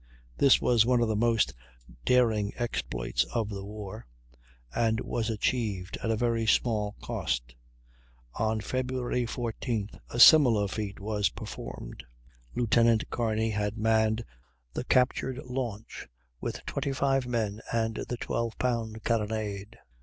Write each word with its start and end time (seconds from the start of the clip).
This 0.35 0.59
was 0.59 0.83
one 0.83 0.99
of 1.03 1.07
the 1.09 1.15
most 1.15 1.53
daring 2.05 2.53
exploits 2.55 3.23
of 3.35 3.49
the 3.49 3.63
war, 3.63 4.07
and 4.73 4.99
was 5.01 5.29
achieved 5.29 5.95
at 6.01 6.17
very 6.17 6.47
small 6.47 6.95
cost. 7.03 7.53
On 8.33 8.61
Feb. 8.61 8.89
14th 9.27 9.99
a 10.09 10.19
similar 10.19 10.67
feat 10.67 10.99
was 10.99 11.29
performed. 11.29 12.03
Lieutenant 12.55 13.11
Kearney 13.11 13.51
had 13.51 13.77
manned 13.77 14.25
the 14.73 14.85
captured 14.85 15.37
launch 15.45 16.07
with 16.39 16.65
25 16.65 17.27
men 17.27 17.61
and 17.71 17.97
the 18.09 18.17
12 18.17 18.57
pound 18.57 19.03
carronade. 19.03 19.77